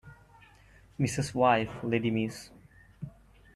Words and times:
Mrs. 0.99 1.35
wife 1.35 1.69
lady 1.83 2.09
Miss 2.09 2.49